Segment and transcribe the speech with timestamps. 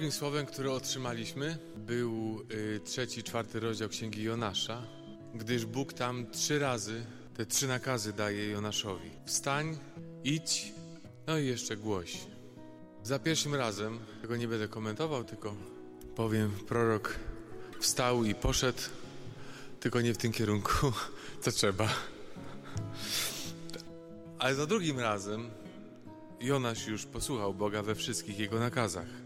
[0.00, 4.82] Drugim słowem, które otrzymaliśmy, był y, trzeci, czwarty rozdział Księgi Jonasza,
[5.34, 9.10] gdyż Bóg tam trzy razy te trzy nakazy daje Jonaszowi.
[9.24, 9.78] Wstań,
[10.24, 10.72] idź,
[11.26, 12.18] no i jeszcze głoś.
[13.02, 15.54] Za pierwszym razem, tego nie będę komentował, tylko
[16.16, 17.14] powiem, prorok
[17.80, 18.82] wstał i poszedł,
[19.80, 20.92] tylko nie w tym kierunku,
[21.42, 21.88] co trzeba.
[24.38, 25.50] Ale za drugim razem
[26.40, 29.19] Jonasz już posłuchał Boga we wszystkich jego nakazach.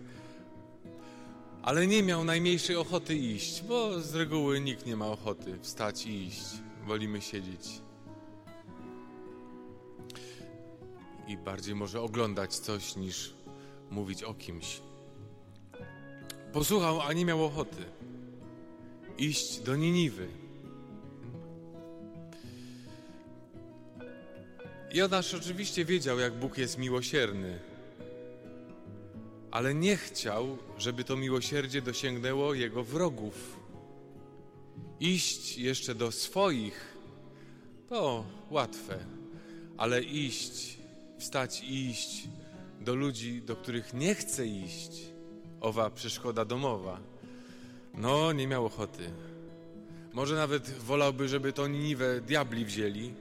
[1.64, 6.27] Ale nie miał najmniejszej ochoty iść, bo z reguły nikt nie ma ochoty wstać i
[6.27, 6.45] iść.
[6.86, 7.80] Wolimy siedzieć.
[11.28, 13.34] I bardziej może oglądać coś niż
[13.91, 14.80] mówić o kimś.
[16.52, 17.84] Posłuchał, a nie miał ochoty
[19.19, 20.28] iść do Niniwy.
[24.92, 27.58] Jonasz oczywiście wiedział, jak Bóg jest miłosierny,
[29.55, 33.56] ale nie chciał, żeby to miłosierdzie dosięgnęło jego wrogów.
[35.00, 36.97] Iść jeszcze do swoich
[37.88, 38.98] to łatwe,
[39.77, 40.78] ale iść,
[41.19, 42.28] wstać i iść
[42.80, 44.91] do ludzi, do których nie chce iść,
[45.60, 47.00] owa przeszkoda domowa,
[47.94, 49.10] no nie miał ochoty.
[50.12, 53.14] Może nawet wolałby, żeby to Niniwę diabli wzięli,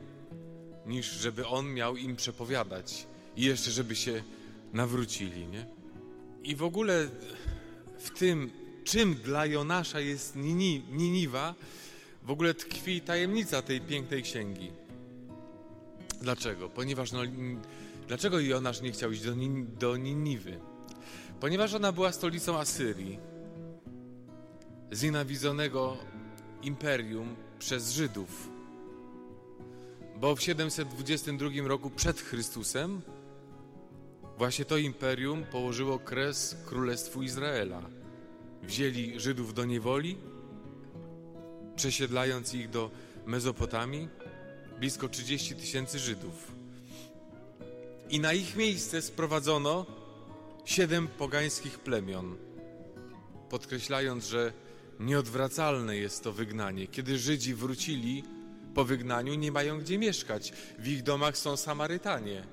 [0.86, 4.24] niż żeby on miał im przepowiadać i jeszcze, żeby się
[4.74, 5.83] nawrócili, nie?
[6.44, 7.08] I w ogóle
[7.98, 8.52] w tym,
[8.84, 11.56] czym dla Jonasza jest Nini, Niniwa,
[12.24, 14.72] w ogóle tkwi tajemnica tej pięknej księgi.
[16.22, 16.70] Dlaczego?
[16.70, 17.20] Ponieważ no,
[18.08, 19.36] dlaczego Jonasz nie chciał iść do,
[19.80, 20.60] do Niniwy?
[21.40, 23.20] Ponieważ ona była stolicą Asyrii,
[24.92, 25.98] znienawidzonego
[26.62, 28.50] imperium przez Żydów.
[30.20, 33.02] Bo w 722 roku przed Chrystusem
[34.38, 37.82] właśnie to imperium położyło kres Królestwu Izraela.
[38.64, 40.18] Wzięli Żydów do niewoli,
[41.76, 42.92] przesiedlając ich do
[43.26, 44.10] Mezopotamii,
[44.80, 46.52] blisko 30 tysięcy Żydów.
[48.10, 49.86] I na ich miejsce sprowadzono
[50.66, 52.38] siedem pogańskich plemion,
[53.50, 54.54] podkreślając, że
[55.00, 56.88] nieodwracalne jest to wygnanie.
[56.88, 58.24] Kiedy Żydzi wrócili
[58.74, 60.54] po wygnaniu, nie mają gdzie mieszkać.
[60.80, 62.44] W ich domach są Samarytanie.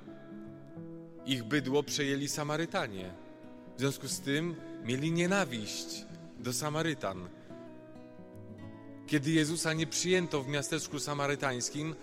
[1.31, 3.15] Ich bydło przejęli Samarytanie.
[3.77, 4.55] W związku z tym
[4.85, 6.05] mieli nienawiść
[6.39, 7.29] do Samarytan.
[9.07, 11.95] Kiedy Jezusa nie przyjęto w miasteczku samarytańskim,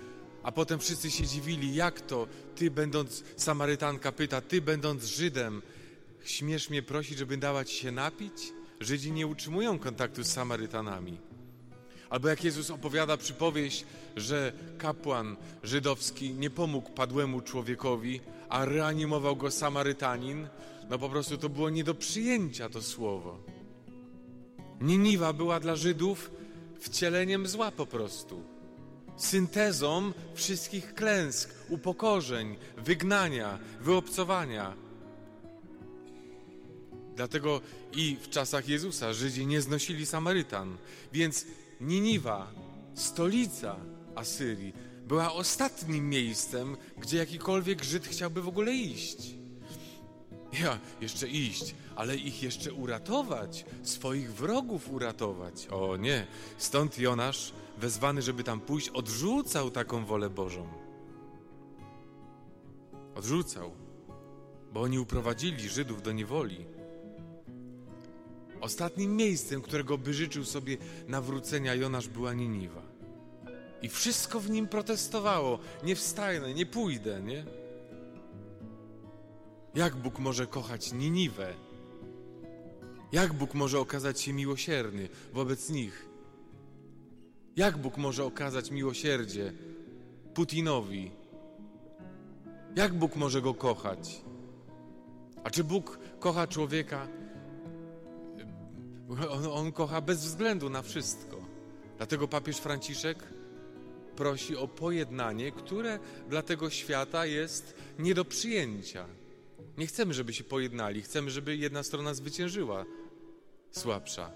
[0.44, 5.62] a potem wszyscy się dziwili, jak to ty, będąc Samarytanka, pyta, ty, będąc Żydem,
[6.24, 8.54] śmiesz mnie prosić, żeby dała ci się napić?
[8.80, 11.18] Żydzi nie utrzymują kontaktu z Samarytanami.
[12.10, 13.86] Albo jak Jezus opowiada przypowieść,
[14.16, 20.48] że kapłan żydowski nie pomógł padłemu człowiekowi, a reanimował go Samarytanin,
[20.90, 23.40] no po prostu to było nie do przyjęcia to słowo.
[24.82, 26.32] Niniwa była dla Żydów
[26.80, 28.44] wcieleniem zła po prostu.
[29.18, 34.74] Syntezą wszystkich klęsk, upokorzeń, wygnania, wyobcowania.
[37.16, 37.62] Dlatego
[37.94, 40.78] i w czasach Jezusa Żydzi nie znosili Samarytan.
[41.14, 41.46] Więc
[41.82, 42.48] Niniwa,
[42.94, 43.76] stolica
[44.16, 44.74] Asyrii,
[45.08, 49.38] była ostatnim miejscem, gdzie jakikolwiek Żyd chciałby w ogóle iść.
[50.62, 55.68] Ja, jeszcze iść, ale ich jeszcze uratować, swoich wrogów uratować.
[55.68, 56.28] O nie,
[56.58, 60.68] stąd Jonasz, wezwany, żeby tam pójść, odrzucał taką wolę Bożą.
[63.16, 63.72] Odrzucał,
[64.74, 66.77] bo oni uprowadzili Żydów do niewoli.
[68.68, 72.82] Ostatnim miejscem, którego by życzył sobie nawrócenia Jonasz była Niniwa.
[73.82, 75.60] I wszystko w nim protestowało.
[75.84, 77.46] Nie wstajnę, nie pójdę, nie?
[79.76, 81.54] Jak Bóg może kochać Niniwę?
[83.12, 86.10] Jak Bóg może okazać się miłosierny wobec nich?
[87.56, 89.54] Jak Bóg może okazać miłosierdzie
[90.34, 91.12] Putinowi?
[92.76, 94.22] Jak Bóg może go kochać?
[95.44, 97.08] A czy Bóg kocha człowieka
[99.10, 101.38] on, on kocha bez względu na wszystko.
[101.98, 103.24] Dlatego papież Franciszek
[104.16, 106.00] prosi o pojednanie, które
[106.30, 109.06] dla tego świata jest nie do przyjęcia.
[109.78, 112.86] Nie chcemy, żeby się pojednali, chcemy, żeby jedna strona zwyciężyła
[113.72, 114.32] słabsza.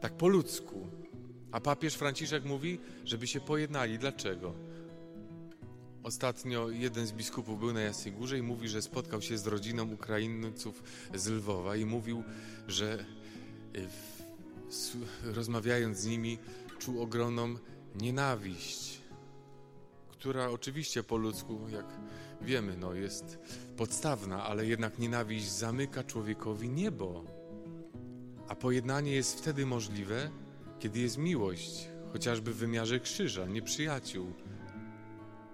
[0.00, 0.86] Tak po ludzku.
[1.52, 3.98] A papież Franciszek mówi, żeby się pojednali.
[3.98, 4.54] Dlaczego?
[6.02, 9.92] Ostatnio jeden z biskupów był na Jasnej Górze i mówi, że spotkał się z rodziną
[9.92, 10.82] Ukraińców
[11.14, 12.24] z Lwowa i mówił,
[12.68, 13.04] że
[15.24, 16.38] rozmawiając z nimi,
[16.78, 17.54] czuł ogromną
[17.94, 19.00] nienawiść,
[20.08, 21.86] która oczywiście po ludzku, jak
[22.40, 23.38] wiemy, no, jest
[23.76, 27.24] podstawna, ale jednak nienawiść zamyka człowiekowi niebo.
[28.48, 30.30] A pojednanie jest wtedy możliwe,
[30.78, 34.32] kiedy jest miłość, chociażby w wymiarze krzyża, nieprzyjaciół.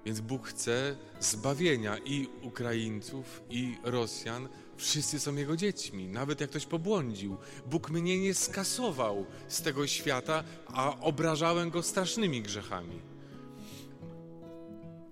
[0.05, 4.49] Więc Bóg chce zbawienia i Ukraińców, i Rosjan.
[4.77, 7.37] Wszyscy są Jego dziećmi, nawet jak ktoś pobłądził.
[7.67, 13.01] Bóg mnie nie skasował z tego świata, a obrażałem Go strasznymi grzechami.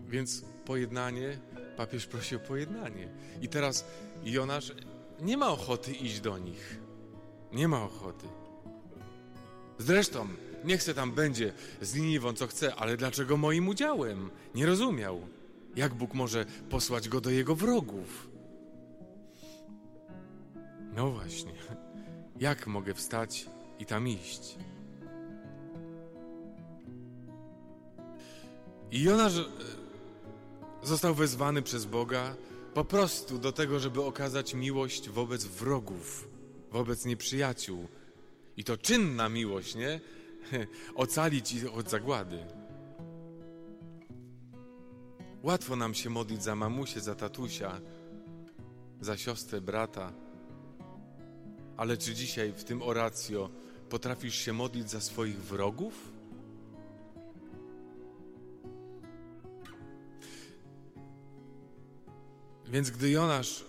[0.00, 1.38] Więc pojednanie,
[1.76, 3.08] papież prosi o pojednanie.
[3.42, 3.84] I teraz
[4.24, 4.72] Jonasz
[5.20, 6.78] nie ma ochoty iść do nich.
[7.52, 8.26] Nie ma ochoty.
[9.78, 10.28] Zresztą,
[10.64, 14.30] niech se tam będzie z Niniwą co chce, ale dlaczego moim udziałem?
[14.54, 15.20] Nie rozumiał.
[15.76, 18.33] Jak Bóg może posłać go do jego wrogów?
[20.96, 21.52] No właśnie.
[22.40, 23.46] Jak mogę wstać
[23.78, 24.56] i tam iść?
[28.90, 29.44] I Jonasz e,
[30.82, 32.36] został wezwany przez Boga
[32.74, 36.28] po prostu do tego, żeby okazać miłość wobec wrogów,
[36.72, 37.88] wobec nieprzyjaciół.
[38.56, 40.00] I to czynna miłość, nie?
[40.94, 42.38] Ocalić ich od zagłady.
[45.42, 47.80] Łatwo nam się modlić za mamusię, za tatusia,
[49.00, 50.23] za siostrę, brata.
[51.76, 53.50] Ale czy dzisiaj w tym oracjo
[53.88, 56.12] potrafisz się modlić za swoich wrogów?
[62.68, 63.64] Więc gdy Jonasz,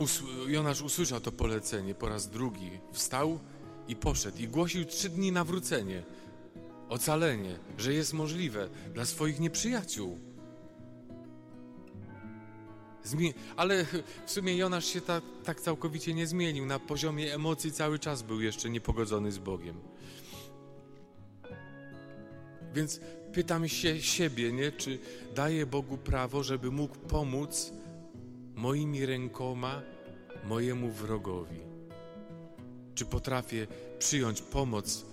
[0.00, 3.38] us, Jonasz usłyszał to polecenie po raz drugi, wstał
[3.88, 6.02] i poszedł i głosił trzy dni nawrócenie,
[6.88, 10.18] ocalenie, że jest możliwe dla swoich nieprzyjaciół.
[13.56, 13.84] Ale
[14.26, 16.66] w sumie Jonasz się ta, tak całkowicie nie zmienił.
[16.66, 19.76] Na poziomie emocji cały czas był jeszcze niepogodzony z Bogiem.
[22.74, 23.00] Więc
[23.32, 24.72] pytam się siebie, nie?
[24.72, 24.98] czy
[25.34, 27.72] daję Bogu prawo, żeby mógł pomóc
[28.54, 29.82] moimi rękoma
[30.44, 31.60] mojemu wrogowi?
[32.94, 33.66] Czy potrafię
[33.98, 35.04] przyjąć pomoc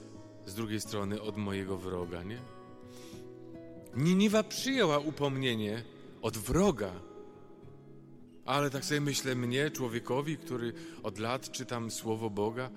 [0.45, 2.37] z drugiej strony od mojego wroga, nie?
[3.95, 5.83] Niniwa przyjęła upomnienie
[6.21, 6.91] od wroga,
[8.45, 10.73] ale tak sobie myślę, mnie, człowiekowi, który
[11.03, 12.69] od lat czytam słowo Boga,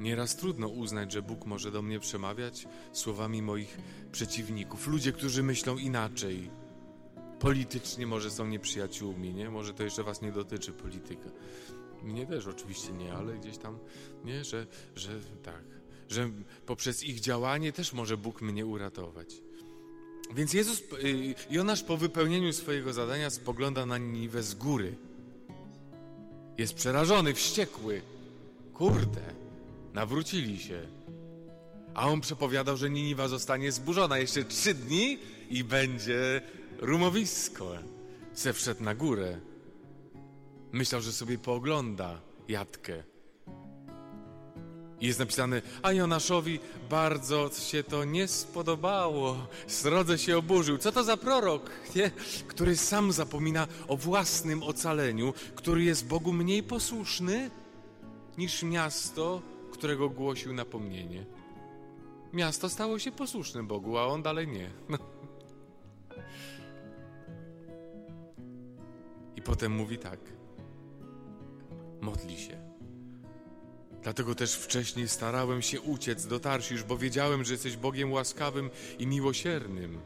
[0.00, 3.78] Nieraz trudno uznać, że Bóg może do mnie przemawiać słowami moich
[4.12, 4.86] przeciwników.
[4.86, 6.50] Ludzie, którzy myślą inaczej.
[7.40, 9.50] Politycznie może są nieprzyjaciółmi, nie?
[9.50, 11.30] Może to jeszcze was nie dotyczy polityka.
[12.02, 13.78] Mnie też oczywiście nie, ale gdzieś tam,
[14.24, 14.44] nie?
[14.44, 14.66] Że,
[14.96, 15.64] że tak.
[16.08, 16.30] Że
[16.66, 19.42] poprzez ich działanie też może Bóg mnie uratować.
[20.34, 24.96] Więc Jezus, y, Jonasz po wypełnieniu swojego zadania spogląda na Niwę z góry.
[26.58, 28.02] Jest przerażony, wściekły.
[28.74, 29.22] Kurde,
[29.94, 30.86] nawrócili się.
[31.94, 35.18] A on przepowiadał, że Niniwa zostanie zburzona jeszcze trzy dni
[35.50, 36.42] i będzie
[36.78, 37.72] rumowisko.
[38.32, 39.40] Se wszedł na górę.
[40.72, 43.09] Myślał, że sobie poogląda jatkę.
[45.00, 46.60] I jest napisane, a Jonaszowi
[46.90, 49.46] bardzo się to nie spodobało.
[49.66, 50.78] Srodze się oburzył.
[50.78, 52.10] Co to za prorok, nie?
[52.48, 57.50] który sam zapomina o własnym ocaleniu, który jest Bogu mniej posłuszny
[58.38, 59.42] niż miasto,
[59.72, 61.26] którego głosił napomnienie.
[62.32, 64.70] Miasto stało się posłuszne Bogu, a on dalej nie.
[64.88, 64.98] No.
[69.36, 70.20] I potem mówi tak.
[72.00, 72.69] Modli się.
[74.02, 79.06] Dlatego też wcześniej starałem się uciec do Tarsisz, bo wiedziałem, że jesteś Bogiem łaskawym i
[79.06, 79.98] miłosiernym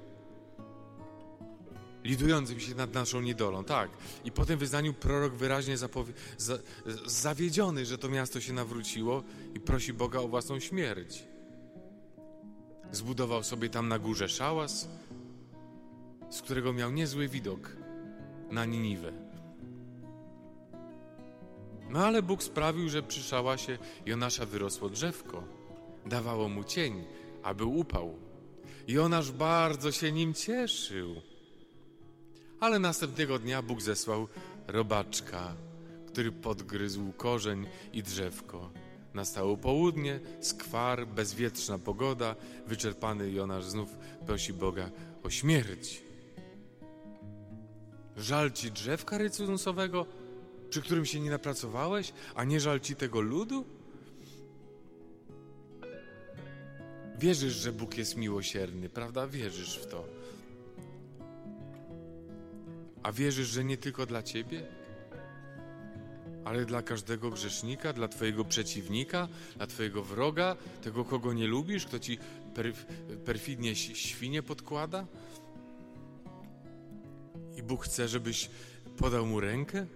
[2.05, 3.65] lidującym się nad naszą niedolą.
[3.65, 3.91] Tak.
[4.25, 6.59] I po tym wyznaniu prorok wyraźnie zapowie- za-
[7.07, 9.23] zawiedziony, że to miasto się nawróciło
[9.55, 11.25] i prosi Boga o własną śmierć.
[12.93, 14.89] Zbudował sobie tam na górze szałas,
[16.31, 17.77] z którego miał niezły widok
[18.51, 19.24] na Niniwę.
[21.95, 25.45] No ale Bóg sprawił, że przy szałasie Jonasza wyrosło drzewko.
[26.07, 27.05] Dawało mu cień,
[27.43, 28.19] aby upał.
[28.89, 31.15] Jonasz bardzo się nim cieszył.
[32.61, 34.29] Ale następnego dnia Bóg zesłał
[34.67, 35.55] robaczka,
[36.07, 38.71] który podgryzł korzeń i drzewko.
[39.15, 42.37] Nastało południe, skwar, bezwietrzna pogoda.
[42.67, 43.89] Wyczerpany Jonasz znów
[44.27, 44.91] prosi Boga
[45.23, 46.03] o śmierć.
[48.17, 50.07] Żal ci drzewka rycunusowego,
[50.75, 53.65] przy którym się nie napracowałeś, a nie żal ci tego ludu?
[57.19, 59.27] Wierzysz, że Bóg jest miłosierny, prawda?
[59.27, 60.05] Wierzysz w to.
[63.03, 64.67] A wierzysz, że nie tylko dla ciebie,
[66.45, 71.99] ale dla każdego grzesznika, dla twojego przeciwnika, dla twojego wroga, tego, kogo nie lubisz, kto
[71.99, 72.19] ci
[72.55, 72.87] perf
[73.25, 75.07] perfidnie świnie podkłada?
[77.57, 78.51] I Bóg chce, żebyś
[78.97, 79.87] podał mu rękę,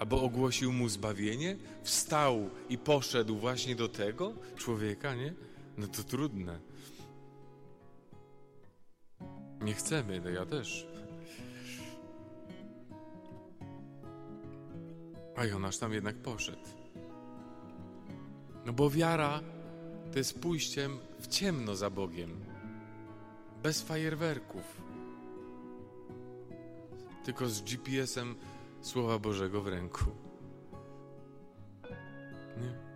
[0.00, 5.34] albo ogłosił mu zbawienie, wstał i poszedł właśnie do tego człowieka, nie?
[5.76, 6.58] No to trudne.
[9.60, 10.86] Nie chcemy, no ja też.
[15.36, 16.68] A Jonasz tam jednak poszedł.
[18.66, 19.40] No bo wiara
[20.12, 22.44] to jest pójściem w ciemno za Bogiem.
[23.62, 24.82] Bez fajerwerków.
[27.24, 28.34] Tylko z GPS-em
[28.80, 30.04] Słowa Bożego w ręku.
[32.60, 32.90] Nie?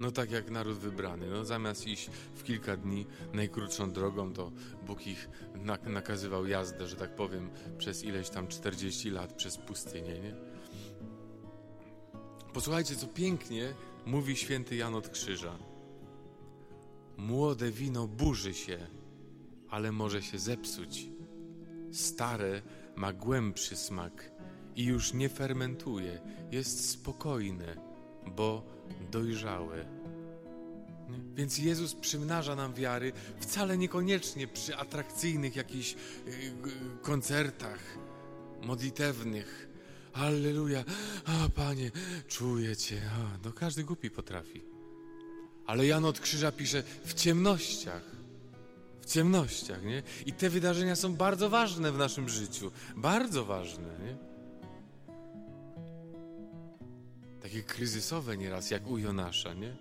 [0.00, 1.26] No tak jak naród wybrany.
[1.30, 4.52] No zamiast iść w kilka dni najkrótszą drogą, to
[4.86, 5.28] Bóg ich
[5.86, 10.34] nakazywał jazdę, że tak powiem, przez ileś tam 40 lat przez pustynię, nie?
[12.52, 13.74] Posłuchajcie, co pięknie
[14.06, 15.58] mówi święty Jan od Krzyża.
[17.16, 18.78] Młode wino burzy się,
[19.70, 21.08] ale może się zepsuć.
[21.92, 22.62] Stare
[22.96, 24.35] ma głębszy smak
[24.76, 26.20] i już nie fermentuje,
[26.52, 27.76] jest spokojne,
[28.26, 28.62] bo
[29.10, 29.86] dojrzałe.
[31.34, 35.96] Więc Jezus przymnaża nam wiary wcale niekoniecznie przy atrakcyjnych jakichś y,
[37.02, 37.78] koncertach
[38.62, 39.68] modlitewnych.
[40.12, 40.84] Alleluja,
[41.24, 41.90] a Panie,
[42.28, 43.02] czuję Cię.
[43.12, 44.62] A, no każdy głupi potrafi.
[45.66, 48.02] Ale Jan od Krzyża pisze w ciemnościach.
[49.00, 50.02] W ciemnościach, nie?
[50.26, 52.70] I te wydarzenia są bardzo ważne w naszym życiu.
[52.96, 54.35] Bardzo ważne, nie?
[57.46, 59.76] Takie kryzysowe nieraz, jak u Jonasza, nie?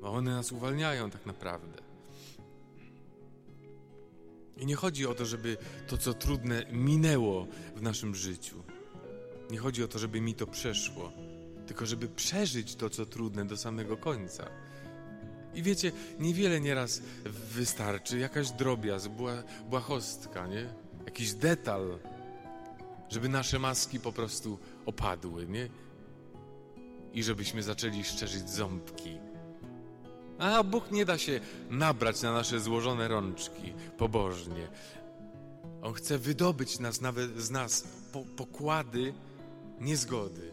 [0.00, 1.78] Bo one nas uwalniają tak naprawdę.
[4.56, 5.56] I nie chodzi o to, żeby
[5.88, 7.46] to, co trudne, minęło
[7.76, 8.62] w naszym życiu.
[9.50, 11.12] Nie chodzi o to, żeby mi to przeszło,
[11.66, 14.50] tylko żeby przeżyć to, co trudne do samego końca.
[15.54, 17.02] I wiecie, niewiele nieraz
[17.54, 20.74] wystarczy, jakaś drobiazg, bła, błahostka, nie?
[21.04, 21.98] Jakiś detal,
[23.08, 24.58] żeby nasze maski po prostu
[24.88, 25.68] opadły, nie?
[27.12, 29.18] I żebyśmy zaczęli szczerzyć ząbki.
[30.38, 31.40] A Bóg nie da się
[31.70, 34.68] nabrać na nasze złożone rączki pobożnie.
[35.82, 39.14] On chce wydobyć nas nawet z nas po, pokłady
[39.80, 40.50] niezgody.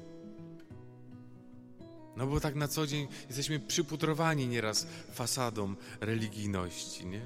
[2.17, 7.21] No bo tak na co dzień jesteśmy przyputrowani nieraz fasadą religijności, nie?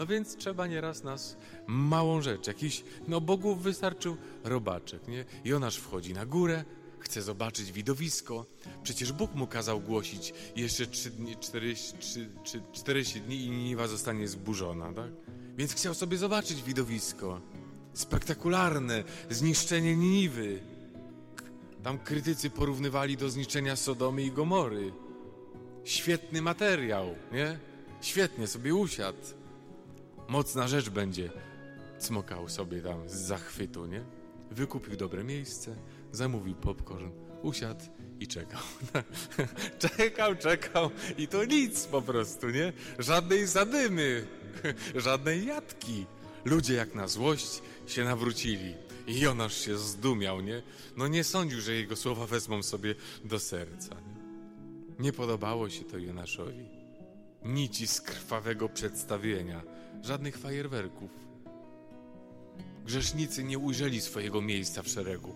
[0.00, 5.24] No więc trzeba nieraz nas małą rzecz, jakiś, no Bogu wystarczył robaczek, nie?
[5.44, 6.64] Jonasz wchodzi na górę,
[6.98, 8.46] chce zobaczyć widowisko.
[8.82, 13.88] Przecież Bóg mu kazał głosić jeszcze 3 dni, 40, 3, 3, 40 dni i Niniwa
[13.88, 15.10] zostanie zburzona, tak?
[15.56, 17.40] Więc chciał sobie zobaczyć widowisko.
[17.94, 20.60] Spektakularne zniszczenie Niniwy.
[21.82, 24.92] Tam krytycy porównywali do zniszczenia Sodomy i Gomory.
[25.84, 27.58] Świetny materiał, nie?
[28.00, 29.39] Świetnie sobie usiadł.
[30.30, 31.30] Mocna rzecz będzie.
[31.98, 34.04] Cmokał sobie tam z zachwytu, nie?
[34.50, 35.76] Wykupił dobre miejsce,
[36.12, 37.10] zamówił popcorn,
[37.42, 37.84] usiadł
[38.20, 38.60] i czekał.
[39.96, 42.72] czekał, czekał i to nic po prostu, nie?
[42.98, 44.26] Żadnej zadymy,
[44.94, 46.06] żadnej jatki.
[46.44, 48.74] Ludzie jak na złość się nawrócili.
[49.06, 50.62] I Jonasz się zdumiał, nie?
[50.96, 52.94] No nie sądził, że jego słowa wezmą sobie
[53.24, 53.94] do serca.
[53.94, 56.68] Nie, nie podobało się to Jonaszowi.
[57.44, 59.62] Nici z krwawego przedstawienia,
[60.02, 61.10] żadnych fajerwerków.
[62.86, 65.34] Grzesznicy nie ujrzeli swojego miejsca w szeregu.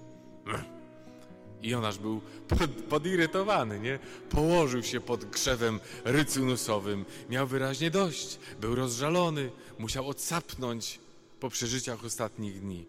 [1.63, 3.99] I Jonasz był pod, podirytowany, nie?
[4.31, 7.05] Położył się pod krzewem rycynusowym.
[7.31, 8.39] Miał wyraźnie dość.
[8.61, 9.51] Był rozżalony.
[9.79, 11.01] Musiał odsapnąć
[11.41, 12.87] po przeżyciach ostatnich dni.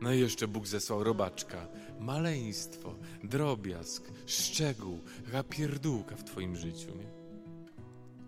[0.00, 1.66] No i jeszcze Bóg zesłał robaczka.
[2.00, 4.98] Maleństwo, drobiazg, szczegół,
[5.50, 7.10] pierdółka w twoim życiu, nie?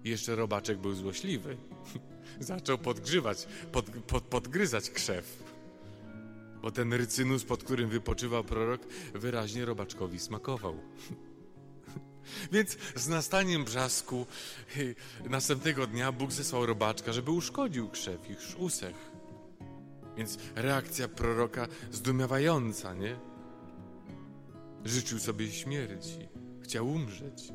[0.05, 1.57] I jeszcze robaczek był złośliwy.
[2.41, 5.43] Zaczął podgrzywać, pod, pod, podgryzać krzew.
[6.63, 8.81] Bo ten rycynus, pod którym wypoczywał prorok,
[9.15, 10.75] wyraźnie robaczkowi smakował.
[12.53, 14.27] Więc z nastaniem brzasku
[15.31, 19.13] następnego dnia Bóg zesłał robaczka, żeby uszkodził krzew, już usech.
[20.17, 23.17] Więc reakcja proroka zdumiewająca, nie?
[24.85, 26.29] Życzył sobie śmierci,
[26.63, 27.53] chciał umrzeć.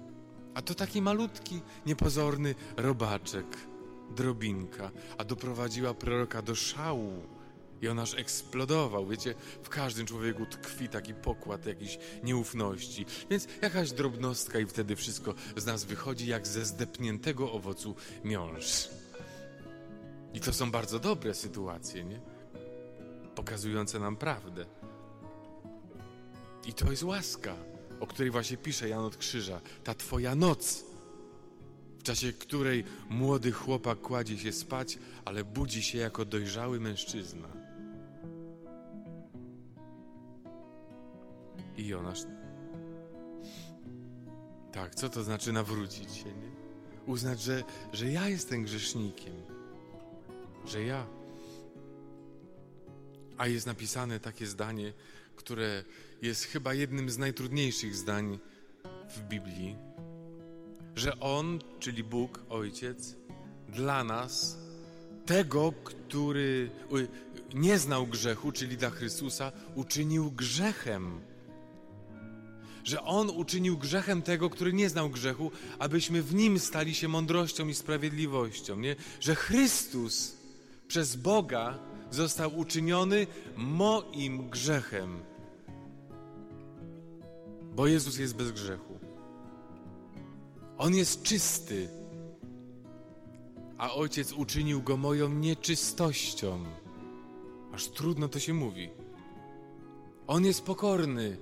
[0.53, 3.45] A to taki malutki, niepozorny robaczek,
[4.15, 7.23] drobinka, a doprowadziła proroka do szału.
[7.81, 9.07] I on aż eksplodował.
[9.07, 13.05] Wiecie, w każdym człowieku tkwi taki pokład jakiejś nieufności.
[13.29, 18.89] Więc jakaś drobnostka i wtedy wszystko z nas wychodzi jak ze zdepniętego owocu miąższ.
[20.33, 22.21] I to są bardzo dobre sytuacje, nie?
[23.37, 24.65] pokazujące nam prawdę.
[26.65, 27.55] I to jest łaska,
[27.99, 29.61] o której właśnie pisze Jan od Krzyża.
[29.83, 30.83] Ta Twoja noc,
[32.00, 37.48] w czasie której młody chłopak kładzie się spać, ale budzi się jako dojrzały mężczyzna.
[41.77, 42.20] I Jonasz.
[44.72, 46.51] Tak, co to znaczy nawrócić się, nie?
[47.06, 47.63] Uznać, że,
[47.94, 49.34] że ja jestem grzesznikiem.
[50.66, 51.08] Że ja.
[53.38, 54.94] A jest napisane takie zdanie,
[55.36, 55.84] które
[56.22, 58.39] jest chyba jednym z najtrudniejszych zdań
[59.10, 59.75] w Biblii,
[60.98, 63.16] że On, czyli Bóg, Ojciec,
[63.70, 64.58] dla nas,
[65.25, 66.70] tego, który
[67.54, 71.22] nie znał grzechu, czyli dla Chrystusa, uczynił grzechem.
[72.84, 77.68] Że On uczynił grzechem tego, który nie znał grzechu, abyśmy w Nim stali się mądrością
[77.68, 78.80] i sprawiedliwością.
[78.80, 78.96] Nie?
[79.20, 80.38] Że Chrystus
[80.88, 81.80] przez Boga
[82.12, 83.27] został uczyniony
[83.58, 85.20] moim grzechem.
[87.75, 88.97] Bo Jezus jest bez grzechu.
[90.77, 91.89] On jest czysty,
[93.77, 96.65] a Ojciec uczynił go moją nieczystością.
[97.74, 98.89] Aż trudno to się mówi.
[100.27, 101.38] On jest pokorny,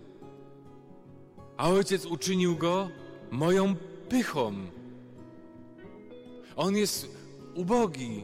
[1.57, 2.89] a Ojciec uczynił go
[3.31, 3.75] moją
[4.09, 4.53] pychą.
[6.55, 7.17] On jest
[7.53, 8.23] ubogi,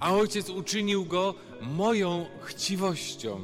[0.00, 3.40] a Ojciec uczynił go moją chciwością.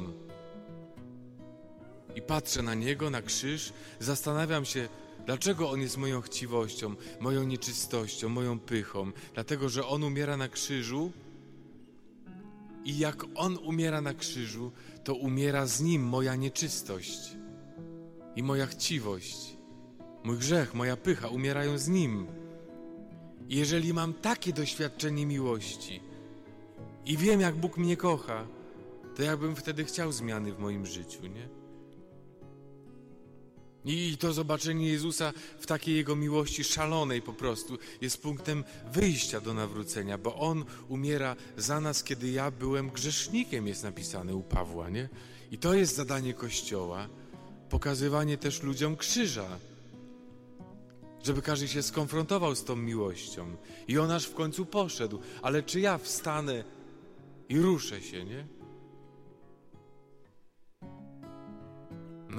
[2.15, 4.89] I patrzę na Niego, na krzyż, zastanawiam się,
[5.29, 9.11] dlaczego On jest moją chciwością, moją nieczystością, moją pychą.
[9.33, 11.11] Dlatego, że On umiera na krzyżu
[12.85, 14.71] i jak On umiera na krzyżu,
[15.03, 17.19] to umiera z Nim moja nieczystość
[18.35, 19.57] i moja chciwość.
[20.23, 22.27] Mój grzech, moja pycha umierają z Nim.
[23.49, 26.01] I jeżeli mam takie doświadczenie miłości,
[27.05, 28.47] i wiem, jak Bóg mnie kocha,
[29.15, 31.58] to jakbym wtedy chciał zmiany w moim życiu, nie?
[33.85, 39.53] I to zobaczenie Jezusa w takiej Jego miłości szalonej po prostu jest punktem wyjścia do
[39.53, 45.09] nawrócenia, bo On umiera za nas, kiedy ja byłem grzesznikiem, jest napisane u Pawła, nie?
[45.51, 47.07] I to jest zadanie Kościoła,
[47.69, 49.59] pokazywanie też ludziom krzyża,
[51.23, 53.55] żeby każdy się skonfrontował z tą miłością.
[53.87, 56.63] I on aż w końcu poszedł, ale czy ja wstanę
[57.49, 58.58] i ruszę się, nie?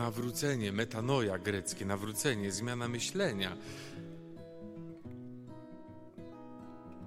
[0.00, 3.56] Nawrócenie, metanoja greckie, nawrócenie, zmiana myślenia.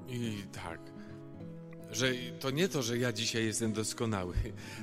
[0.08, 0.80] I tak,
[1.92, 4.36] że to nie to, że ja dzisiaj jestem doskonały.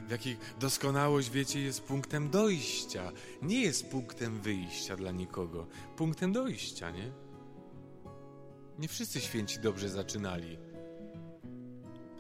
[0.09, 3.13] W jakiej doskonałość, wiecie, jest punktem dojścia.
[3.43, 5.67] Nie jest punktem wyjścia dla nikogo.
[5.97, 7.13] Punktem dojścia, nie?
[8.79, 10.59] Nie wszyscy święci dobrze zaczynali.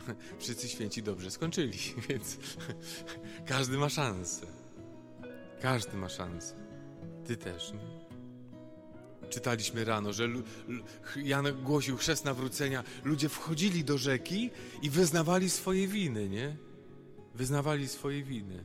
[0.38, 2.36] Wszyscy święci dobrze skończyli, więc
[3.46, 4.59] każdy ma szansę.
[5.60, 6.54] Każdy ma szansę.
[7.26, 8.00] Ty też, nie?
[9.28, 10.28] Czytaliśmy rano, że
[11.16, 12.84] Jan głosił chrzest nawrócenia.
[13.04, 14.50] Ludzie wchodzili do rzeki
[14.82, 16.56] i wyznawali swoje winy, nie?
[17.34, 18.64] Wyznawali swoje winy.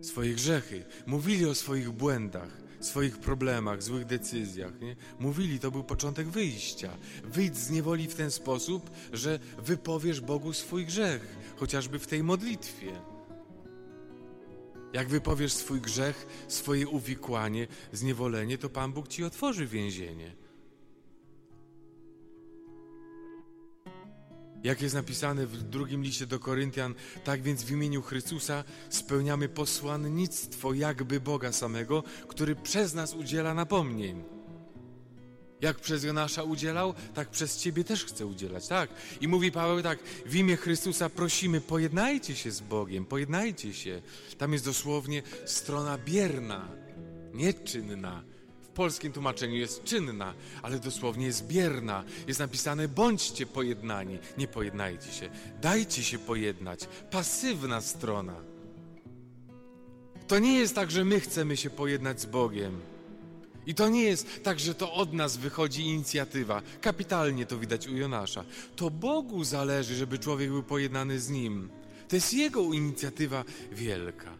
[0.00, 0.84] Swoje grzechy.
[1.06, 4.80] Mówili o swoich błędach swoich problemach, złych decyzjach.
[4.80, 4.96] Nie?
[5.18, 6.90] Mówili, to był początek wyjścia.
[7.24, 12.92] Wyjdź z niewoli w ten sposób, że wypowiesz Bogu swój grzech, chociażby w tej modlitwie.
[14.92, 20.36] Jak wypowiesz swój grzech, swoje uwikłanie, zniewolenie, to Pan Bóg ci otworzy więzienie.
[24.64, 30.74] Jak jest napisane w drugim liście do Koryntian, tak więc w imieniu Chrystusa spełniamy posłannictwo
[30.74, 34.37] jakby Boga samego, który przez nas udziela napomnień.
[35.60, 38.90] Jak przez Jonasza udzielał, tak przez Ciebie też chce udzielać, tak?
[39.20, 44.02] I mówi Paweł tak, w imię Chrystusa prosimy, pojednajcie się z Bogiem, pojednajcie się.
[44.38, 46.68] Tam jest dosłownie strona bierna,
[47.34, 48.22] nieczynna,
[48.78, 52.04] polskim tłumaczeniu jest czynna, ale dosłownie jest bierna.
[52.28, 55.30] Jest napisane bądźcie pojednani, nie pojednajcie się.
[55.60, 56.80] Dajcie się pojednać.
[57.10, 58.34] Pasywna strona.
[60.28, 62.80] To nie jest tak, że my chcemy się pojednać z Bogiem.
[63.68, 66.62] I to nie jest tak, że to od nas wychodzi inicjatywa.
[66.80, 68.44] Kapitalnie to widać u Jonasza.
[68.76, 71.70] To Bogu zależy, żeby człowiek był pojednany z Nim.
[72.08, 74.30] To jest Jego inicjatywa wielka.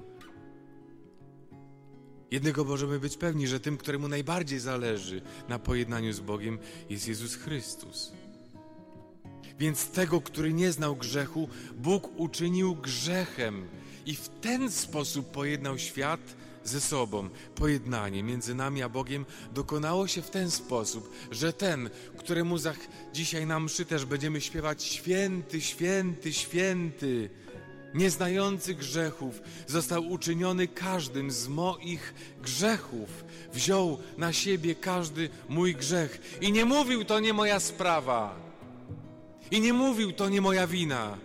[2.30, 6.58] Jednego możemy być pewni, że tym, któremu najbardziej zależy na pojednaniu z Bogiem,
[6.90, 8.12] jest Jezus Chrystus.
[9.58, 13.68] Więc tego, który nie znał grzechu, Bóg uczynił grzechem
[14.06, 16.20] i w ten sposób pojednał świat
[16.68, 17.28] ze sobą.
[17.54, 22.74] Pojednanie między nami a Bogiem dokonało się w ten sposób, że ten, któremu za
[23.12, 27.30] dzisiaj na mszy też będziemy śpiewać święty, święty, święty,
[27.94, 33.24] nieznający grzechów, został uczyniony każdym z moich grzechów.
[33.52, 36.38] Wziął na siebie każdy mój grzech.
[36.40, 38.36] I nie mówił, to nie moja sprawa.
[39.50, 41.18] I nie mówił, to nie moja wina.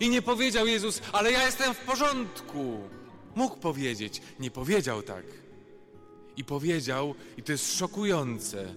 [0.00, 2.80] I nie powiedział Jezus, ale ja jestem w porządku.
[3.34, 5.24] Mógł powiedzieć, nie powiedział tak.
[6.36, 8.74] I powiedział, i to jest szokujące,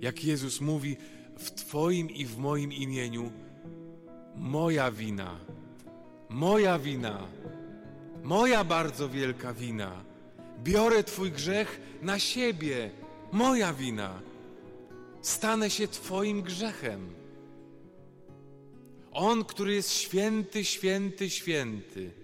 [0.00, 0.96] jak Jezus mówi
[1.38, 3.32] w Twoim i w moim imieniu,
[4.36, 5.38] moja wina,
[6.28, 7.28] moja wina,
[8.22, 10.04] moja bardzo wielka wina.
[10.62, 12.90] Biorę Twój grzech na siebie,
[13.32, 14.20] moja wina.
[15.22, 17.10] Stanę się Twoim grzechem.
[19.12, 22.19] On, który jest święty, święty, święty.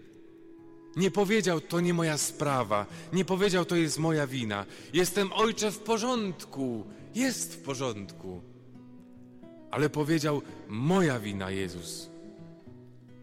[0.97, 2.87] Nie powiedział, to nie moja sprawa.
[3.13, 4.67] Nie powiedział, to jest moja wina.
[4.93, 6.85] Jestem ojcze w porządku.
[7.15, 8.41] Jest w porządku.
[9.71, 12.11] Ale powiedział, moja wina, Jezus.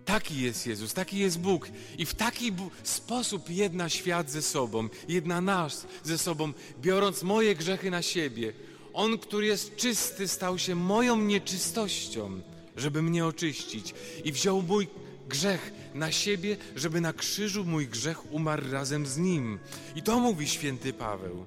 [0.06, 1.68] Taki jest Jezus, taki jest Bóg.
[1.98, 7.92] I w taki sposób jedna świat ze sobą, jedna nas ze sobą, biorąc moje grzechy
[7.92, 8.54] na siebie.
[8.94, 12.42] On, który jest czysty, stał się moją nieczystością,
[12.78, 13.94] żeby mnie oczyścić.
[14.24, 14.88] I wziął mój
[15.28, 19.60] grzech na siebie, żeby na krzyżu mój grzech umarł razem z nim.
[19.96, 21.46] I to mówi święty Paweł.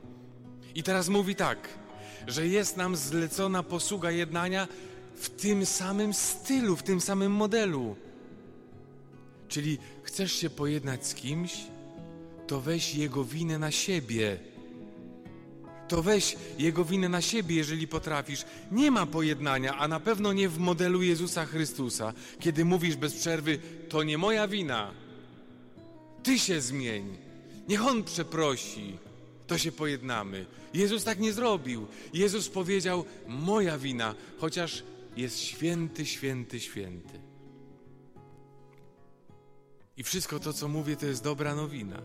[0.74, 1.68] I teraz mówi tak,
[2.26, 4.68] że jest nam zlecona posługa jednania
[5.16, 7.96] w tym samym stylu, w tym samym modelu.
[9.48, 11.54] Czyli chcesz się pojednać z kimś,
[12.46, 14.38] to weź jego winę na siebie.
[15.88, 18.44] To weź jego winę na siebie, jeżeli potrafisz.
[18.72, 23.58] Nie ma pojednania, a na pewno nie w modelu Jezusa Chrystusa, kiedy mówisz bez przerwy:
[23.88, 24.90] To nie moja wina.
[26.22, 27.16] Ty się zmień.
[27.68, 28.98] Niech on przeprosi.
[29.46, 30.46] To się pojednamy.
[30.74, 31.86] Jezus tak nie zrobił.
[32.14, 34.82] Jezus powiedział: Moja wina, chociaż
[35.16, 37.20] jest święty, święty, święty.
[39.96, 42.02] I wszystko to, co mówię, to jest dobra nowina.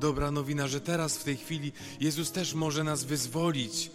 [0.00, 3.90] Dobra nowina, że teraz w tej chwili Jezus też może nas wyzwolić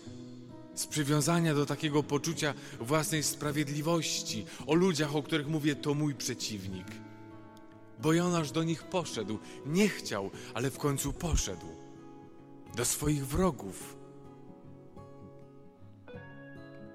[0.75, 6.87] z przywiązania do takiego poczucia własnej sprawiedliwości, o ludziach, o których mówię, to mój przeciwnik.
[7.99, 11.67] Bo Jonasz do nich poszedł, nie chciał, ale w końcu poszedł
[12.75, 13.97] do swoich wrogów.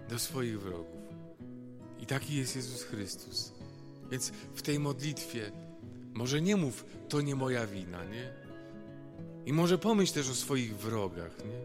[0.08, 0.98] Do swoich wrogów.
[2.00, 3.52] I taki jest Jezus Chrystus.
[4.10, 5.52] Więc w tej modlitwie
[6.14, 8.47] może nie mów, to nie moja wina, nie?
[9.48, 11.60] I może pomyśl też o swoich wrogach, nie?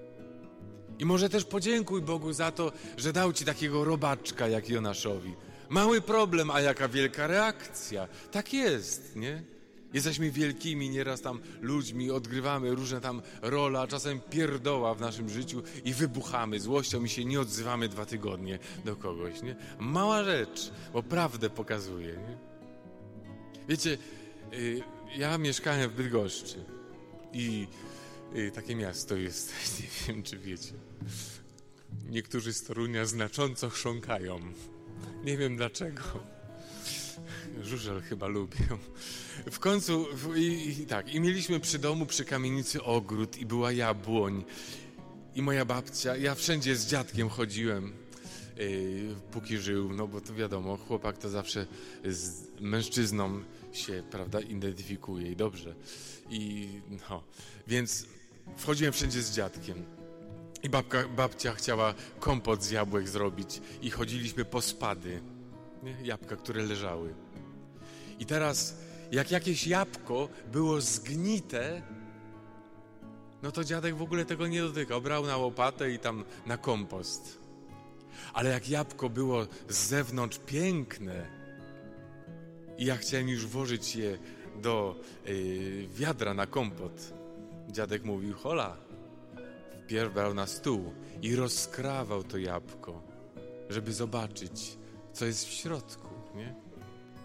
[0.99, 5.33] I może też podziękuj Bogu za to, że dał ci takiego robaczka jak Jonaszowi.
[5.69, 8.07] Mały problem, a jaka wielka reakcja.
[8.31, 9.43] Tak jest, nie?
[9.93, 15.63] Jesteśmy wielkimi nieraz tam ludźmi, odgrywamy różne tam role, a czasem pierdoła w naszym życiu
[15.85, 19.55] i wybuchamy złością i się nie odzywamy dwa tygodnie do kogoś, nie?
[19.79, 22.37] Mała rzecz, bo prawdę pokazuje, nie?
[23.67, 23.97] Wiecie,
[24.53, 24.81] Y,
[25.15, 26.65] ja mieszkałem w Bydgoszczy
[27.33, 27.67] i
[28.35, 30.73] y, takie miasto jest, nie wiem czy wiecie.
[32.09, 34.39] Niektórzy z Torunia znacząco chrząkają.
[35.23, 36.01] Nie wiem dlaczego.
[37.61, 38.77] Żużel chyba lubią.
[39.51, 44.43] W końcu, i, i, tak, i mieliśmy przy domu, przy kamienicy ogród i była jabłoń.
[45.35, 47.93] I moja babcia, ja wszędzie z dziadkiem chodziłem,
[48.57, 51.67] yy, póki żył, no bo to wiadomo, chłopak to zawsze
[52.05, 53.43] z mężczyzną
[53.77, 55.75] się, prawda, identyfikuje i dobrze.
[56.29, 56.69] I
[57.09, 57.23] no,
[57.67, 58.05] więc
[58.57, 59.85] wchodziłem wszędzie z dziadkiem.
[60.63, 65.21] I babka, babcia chciała kompot z jabłek zrobić i chodziliśmy po spady,
[65.83, 65.95] nie?
[66.03, 67.13] jabłka, które leżały.
[68.19, 68.77] I teraz,
[69.11, 71.81] jak jakieś jabłko było zgnite,
[73.43, 75.01] no to dziadek w ogóle tego nie dotykał.
[75.01, 77.39] Brał na łopatę i tam na kompost.
[78.33, 81.42] Ale jak jabłko było z zewnątrz piękne,
[82.77, 84.17] i ja chciałem już włożyć je
[84.61, 84.95] do
[85.27, 87.13] y, wiadra na kompot.
[87.69, 88.77] Dziadek mówił, hola.
[89.83, 93.01] Wpierw brał na stół i rozkrawał to jabłko,
[93.69, 94.77] żeby zobaczyć,
[95.13, 96.55] co jest w środku, nie?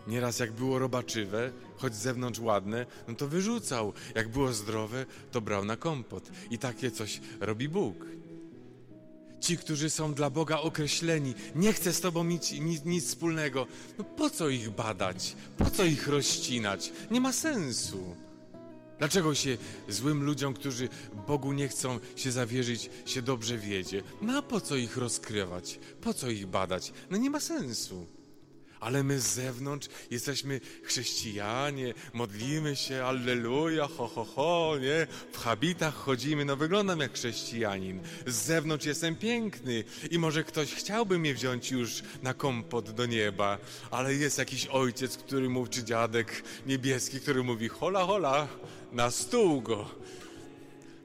[0.07, 3.93] Nieraz jak było robaczywe, choć z zewnątrz ładne, no to wyrzucał.
[4.15, 6.31] Jak było zdrowe, to brał na kompot.
[6.51, 8.07] I takie coś robi Bóg.
[9.41, 13.67] Ci, którzy są dla Boga określeni, nie chce z Tobą mieć nic, nic wspólnego.
[13.99, 15.37] No po co ich badać?
[15.57, 16.93] Po co ich rozcinać?
[17.11, 18.17] Nie ma sensu.
[18.99, 19.57] Dlaczego się
[19.89, 20.89] złym ludziom, którzy
[21.27, 24.03] Bogu nie chcą się zawierzyć, się dobrze wiedzie?
[24.23, 25.79] No a po co ich rozkrywać?
[26.01, 26.93] Po co ich badać?
[27.11, 28.07] No nie ma sensu
[28.81, 35.07] ale my z zewnątrz jesteśmy chrześcijanie, modlimy się, alleluja, ho, ho, ho, nie?
[35.33, 38.01] W habitach chodzimy, no wyglądam jak chrześcijanin.
[38.27, 43.59] Z zewnątrz jestem piękny i może ktoś chciałby mnie wziąć już na kompot do nieba,
[43.91, 48.49] ale jest jakiś ojciec, który mówi, czy dziadek niebieski, który mówi, hola, hola,
[48.93, 49.91] na stół go.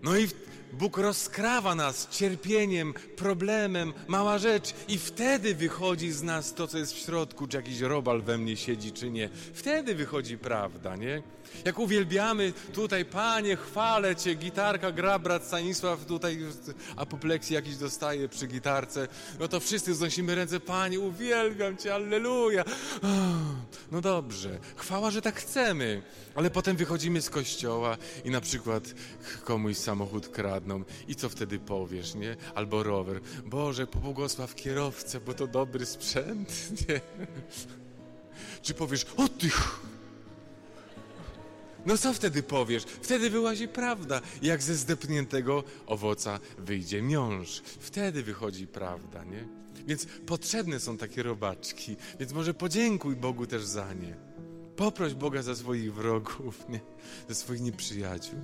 [0.04, 0.28] No i
[0.74, 6.94] Bóg rozkrawa nas cierpieniem, problemem, mała rzecz i wtedy wychodzi z nas to, co jest
[6.94, 9.30] w środku, czy jakiś robal we mnie siedzi, czy nie.
[9.54, 11.24] Wtedy wychodzi prawda, nie?
[11.66, 16.40] Jak uwielbiamy tutaj, Panie, chwalę Cię, gitarka gra, brat Stanisław tutaj
[16.96, 19.08] apopleksji jakiś dostaje przy gitarce,
[19.40, 22.64] no to wszyscy znosimy ręce, Panie, uwielbiam Cię, alleluja.
[23.92, 26.02] No dobrze, chwała, że tak chcemy,
[26.36, 28.84] ale potem wychodzimy z kościoła i na przykład
[29.44, 32.36] komuś samochód kradną i co wtedy powiesz, nie?
[32.56, 33.22] Albo rower.
[33.46, 36.50] Boże, pobłogosław kierowcę, bo to dobry sprzęt,
[36.90, 37.02] nie?
[38.62, 39.80] Czy powiesz, o tych...
[41.86, 42.84] No co wtedy powiesz?
[42.84, 44.22] Wtedy wyłazi prawda.
[44.42, 47.62] Jak ze zdepniętego owoca wyjdzie miąższ.
[47.80, 49.48] Wtedy wychodzi prawda, nie?
[49.88, 51.96] Więc potrzebne są takie robaczki.
[52.20, 54.16] Więc może podziękuj Bogu też za nie.
[54.76, 56.80] Poproś Boga za swoich wrogów, nie?
[57.30, 58.40] Za swoich nieprzyjaciół.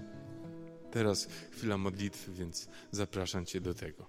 [0.91, 4.05] Teraz chwila modlitwy, więc zapraszam Cię do tego.